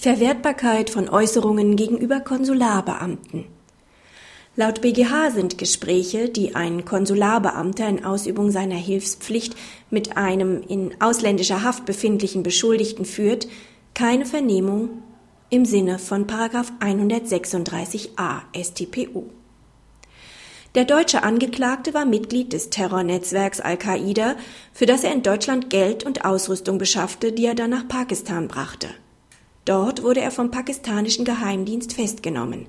Verwertbarkeit 0.00 0.88
von 0.88 1.10
Äußerungen 1.10 1.76
gegenüber 1.76 2.20
Konsularbeamten. 2.20 3.44
Laut 4.56 4.80
BGH 4.80 5.32
sind 5.32 5.58
Gespräche, 5.58 6.30
die 6.30 6.54
ein 6.54 6.86
Konsularbeamter 6.86 7.86
in 7.86 8.02
Ausübung 8.02 8.50
seiner 8.50 8.76
Hilfspflicht 8.76 9.56
mit 9.90 10.16
einem 10.16 10.62
in 10.62 10.98
ausländischer 11.02 11.62
Haft 11.62 11.84
befindlichen 11.84 12.42
Beschuldigten 12.42 13.04
führt, 13.04 13.46
keine 13.92 14.24
Vernehmung 14.24 15.02
im 15.50 15.66
Sinne 15.66 15.98
von 15.98 16.26
136a 16.26 18.40
StPO. 18.56 19.28
Der 20.76 20.86
deutsche 20.86 21.24
Angeklagte 21.24 21.92
war 21.92 22.06
Mitglied 22.06 22.54
des 22.54 22.70
Terrornetzwerks 22.70 23.60
Al-Qaida, 23.60 24.36
für 24.72 24.86
das 24.86 25.04
er 25.04 25.12
in 25.12 25.22
Deutschland 25.22 25.68
Geld 25.68 26.04
und 26.04 26.24
Ausrüstung 26.24 26.78
beschaffte, 26.78 27.32
die 27.32 27.44
er 27.44 27.54
dann 27.54 27.68
nach 27.68 27.86
Pakistan 27.86 28.48
brachte. 28.48 28.88
Dort 29.64 30.02
wurde 30.02 30.20
er 30.20 30.30
vom 30.30 30.50
pakistanischen 30.50 31.24
Geheimdienst 31.24 31.92
festgenommen. 31.92 32.66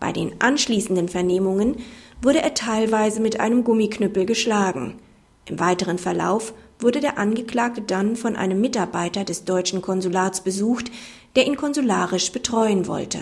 Bei 0.00 0.12
den 0.12 0.40
anschließenden 0.40 1.08
Vernehmungen 1.08 1.76
wurde 2.20 2.42
er 2.42 2.54
teilweise 2.54 3.20
mit 3.20 3.40
einem 3.40 3.64
Gummiknüppel 3.64 4.26
geschlagen. 4.26 4.98
Im 5.46 5.58
weiteren 5.60 5.98
Verlauf 5.98 6.52
wurde 6.78 7.00
der 7.00 7.18
Angeklagte 7.18 7.80
dann 7.80 8.16
von 8.16 8.36
einem 8.36 8.60
Mitarbeiter 8.60 9.24
des 9.24 9.44
deutschen 9.44 9.80
Konsulats 9.80 10.42
besucht, 10.42 10.90
der 11.36 11.46
ihn 11.46 11.56
konsularisch 11.56 12.32
betreuen 12.32 12.86
wollte. 12.86 13.20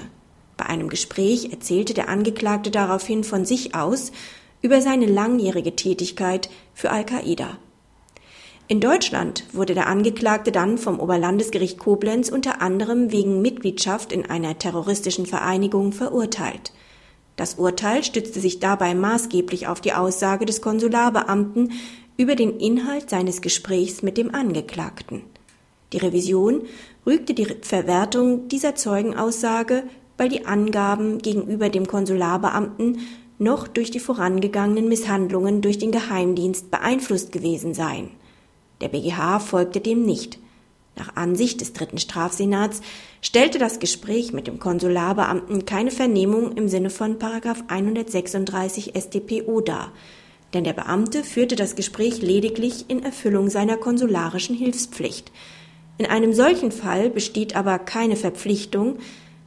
Bei 0.56 0.66
einem 0.66 0.88
Gespräch 0.88 1.50
erzählte 1.52 1.94
der 1.94 2.08
Angeklagte 2.08 2.70
daraufhin 2.70 3.24
von 3.24 3.44
sich 3.44 3.74
aus 3.74 4.12
über 4.62 4.80
seine 4.80 5.06
langjährige 5.06 5.76
Tätigkeit 5.76 6.48
für 6.72 6.90
Al-Qaida. 6.90 7.58
In 8.66 8.80
Deutschland 8.80 9.44
wurde 9.52 9.74
der 9.74 9.88
Angeklagte 9.88 10.50
dann 10.50 10.78
vom 10.78 10.98
Oberlandesgericht 10.98 11.78
Koblenz 11.78 12.30
unter 12.30 12.62
anderem 12.62 13.12
wegen 13.12 13.42
Mitgliedschaft 13.42 14.10
in 14.10 14.24
einer 14.24 14.58
terroristischen 14.58 15.26
Vereinigung 15.26 15.92
verurteilt. 15.92 16.72
Das 17.36 17.56
Urteil 17.56 18.02
stützte 18.04 18.40
sich 18.40 18.60
dabei 18.60 18.94
maßgeblich 18.94 19.66
auf 19.66 19.82
die 19.82 19.92
Aussage 19.92 20.46
des 20.46 20.62
Konsularbeamten 20.62 21.72
über 22.16 22.36
den 22.36 22.58
Inhalt 22.58 23.10
seines 23.10 23.42
Gesprächs 23.42 24.02
mit 24.02 24.16
dem 24.16 24.34
Angeklagten. 24.34 25.20
Die 25.92 25.98
Revision 25.98 26.62
rügte 27.04 27.34
die 27.34 27.44
Verwertung 27.60 28.48
dieser 28.48 28.76
Zeugenaussage, 28.76 29.82
weil 30.16 30.30
die 30.30 30.46
Angaben 30.46 31.18
gegenüber 31.18 31.68
dem 31.68 31.86
Konsularbeamten 31.86 33.00
noch 33.38 33.68
durch 33.68 33.90
die 33.90 34.00
vorangegangenen 34.00 34.88
Misshandlungen 34.88 35.60
durch 35.60 35.76
den 35.76 35.90
Geheimdienst 35.90 36.70
beeinflusst 36.70 37.30
gewesen 37.30 37.74
seien. 37.74 38.08
Der 38.84 38.90
BGH 38.90 39.40
folgte 39.40 39.80
dem 39.80 40.04
nicht. 40.04 40.38
Nach 40.94 41.16
Ansicht 41.16 41.62
des 41.62 41.72
dritten 41.72 41.96
Strafsenats 41.96 42.82
stellte 43.22 43.58
das 43.58 43.78
Gespräch 43.78 44.34
mit 44.34 44.46
dem 44.46 44.58
Konsularbeamten 44.58 45.64
keine 45.64 45.90
Vernehmung 45.90 46.52
im 46.52 46.68
Sinne 46.68 46.90
von 46.90 47.16
136 47.18 48.92
StPO 48.94 49.62
dar, 49.62 49.90
denn 50.52 50.64
der 50.64 50.74
Beamte 50.74 51.24
führte 51.24 51.56
das 51.56 51.76
Gespräch 51.76 52.20
lediglich 52.20 52.84
in 52.88 53.02
Erfüllung 53.02 53.48
seiner 53.48 53.78
konsularischen 53.78 54.54
Hilfspflicht. 54.54 55.32
In 55.96 56.04
einem 56.04 56.34
solchen 56.34 56.70
Fall 56.70 57.08
besteht 57.08 57.56
aber 57.56 57.78
keine 57.78 58.16
Verpflichtung, 58.16 58.98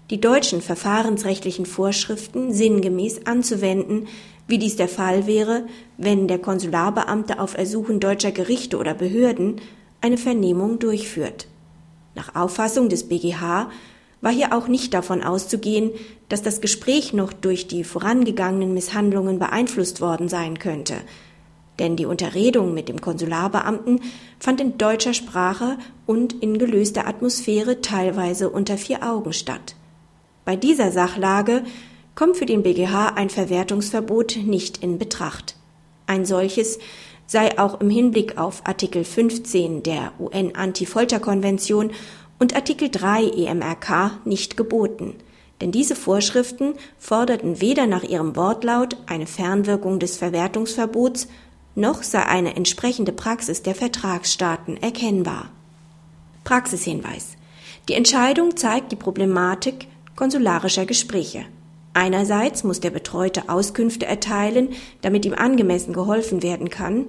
die 0.09 0.19
deutschen 0.19 0.63
verfahrensrechtlichen 0.63 1.67
Vorschriften 1.67 2.53
sinngemäß 2.53 3.27
anzuwenden, 3.27 4.07
wie 4.47 4.57
dies 4.57 4.75
der 4.75 4.87
Fall 4.87 5.27
wäre, 5.27 5.65
wenn 5.97 6.27
der 6.27 6.39
Konsularbeamte 6.39 7.39
auf 7.39 7.57
Ersuchen 7.57 7.99
deutscher 7.99 8.31
Gerichte 8.31 8.77
oder 8.77 8.93
Behörden 8.93 9.61
eine 10.01 10.17
Vernehmung 10.17 10.79
durchführt. 10.79 11.47
Nach 12.15 12.35
Auffassung 12.35 12.89
des 12.89 13.07
BGH 13.09 13.69
war 14.21 14.31
hier 14.31 14.53
auch 14.53 14.67
nicht 14.67 14.93
davon 14.93 15.23
auszugehen, 15.23 15.91
dass 16.29 16.41
das 16.41 16.61
Gespräch 16.61 17.13
noch 17.13 17.33
durch 17.33 17.67
die 17.67 17.83
vorangegangenen 17.83 18.73
Misshandlungen 18.73 19.37
beeinflusst 19.37 20.01
worden 20.01 20.27
sein 20.27 20.57
könnte, 20.57 20.95
denn 21.79 21.95
die 21.95 22.05
Unterredung 22.05 22.73
mit 22.73 22.89
dem 22.89 23.01
Konsularbeamten 23.01 24.01
fand 24.39 24.61
in 24.61 24.77
deutscher 24.77 25.13
Sprache 25.13 25.77
und 26.07 26.33
in 26.41 26.57
gelöster 26.57 27.07
Atmosphäre 27.07 27.81
teilweise 27.81 28.49
unter 28.49 28.77
vier 28.77 29.03
Augen 29.07 29.33
statt. 29.33 29.75
Bei 30.43 30.55
dieser 30.55 30.91
Sachlage 30.91 31.63
kommt 32.17 32.35
für 32.35 32.47
den 32.47 32.63
BGH 32.63 33.09
ein 33.09 33.29
Verwertungsverbot 33.29 34.37
nicht 34.43 34.83
in 34.83 34.97
Betracht. 34.97 35.55
Ein 36.07 36.25
solches 36.25 36.79
sei 37.27 37.59
auch 37.59 37.79
im 37.79 37.91
Hinblick 37.91 38.39
auf 38.39 38.65
Artikel 38.65 39.03
15 39.03 39.83
der 39.83 40.13
UN-Anti-Folter-Konvention 40.19 41.91
und 42.39 42.55
Artikel 42.55 42.89
3 42.89 43.23
EMRK 43.23 44.19
nicht 44.25 44.57
geboten, 44.57 45.13
denn 45.61 45.71
diese 45.71 45.95
Vorschriften 45.95 46.73
forderten 46.97 47.61
weder 47.61 47.85
nach 47.85 48.03
ihrem 48.03 48.35
Wortlaut 48.35 48.97
eine 49.05 49.27
Fernwirkung 49.27 49.99
des 49.99 50.17
Verwertungsverbots, 50.17 51.27
noch 51.75 52.01
sei 52.01 52.25
eine 52.25 52.55
entsprechende 52.55 53.11
Praxis 53.11 53.61
der 53.61 53.75
Vertragsstaaten 53.75 54.77
erkennbar. 54.77 55.51
Praxishinweis. 56.45 57.35
Die 57.89 57.93
Entscheidung 57.93 58.57
zeigt 58.57 58.91
die 58.91 58.95
Problematik 58.95 59.87
konsularischer 60.15 60.87
Gespräche. 60.87 61.45
Einerseits 61.97 62.63
muss 62.63 62.79
der 62.79 62.91
Betreute 62.91 63.49
Auskünfte 63.49 64.05
erteilen, 64.05 64.69
damit 65.01 65.25
ihm 65.25 65.33
angemessen 65.33 65.93
geholfen 65.93 66.43
werden 66.43 66.69
kann, 66.69 67.07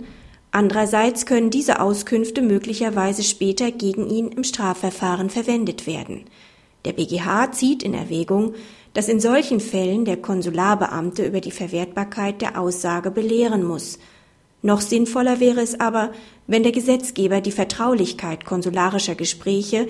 andererseits 0.50 1.26
können 1.26 1.50
diese 1.50 1.82
Auskünfte 1.82 2.41
möglicherweise 2.41 3.22
später 3.22 3.71
gegen 3.71 4.09
ihn 4.09 4.28
im 4.28 4.44
Strafverfahren 4.44 5.28
verwendet 5.28 5.87
werden. 5.87 6.25
Der 6.87 6.94
BGH 6.94 7.53
zieht 7.53 7.82
in 7.82 7.93
Erwägung, 7.93 8.54
dass 8.94 9.10
in 9.10 9.21
solchen 9.21 9.60
Fällen 9.60 10.06
der 10.06 10.16
Konsularbeamte 10.16 11.22
über 11.22 11.43
die 11.43 11.50
Verwertbarkeit 11.50 12.41
der 12.41 12.59
Aussage 12.59 13.10
belehren 13.10 13.65
muss. 13.65 13.99
Noch 14.62 14.81
sinnvoller 14.81 15.38
wäre 15.38 15.60
es 15.60 15.78
aber, 15.78 16.12
wenn 16.47 16.62
der 16.62 16.72
Gesetzgeber 16.72 17.43
die 17.43 17.53
Vertraulichkeit 17.53 18.47
konsularischer 18.47 19.16
Gespräche 19.16 19.87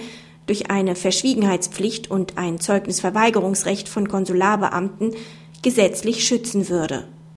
durch 0.49 0.71
eine 0.71 0.97
Verschwiegenheitspflicht 0.97 2.11
und 2.11 2.37
ein 2.37 2.59
Zeugnisverweigerungsrecht 2.59 3.89
von 3.89 4.09
Konsularbeamten 4.09 5.15
gesetzlich 5.63 6.27
schützen 6.27 6.69
würde 6.69 7.07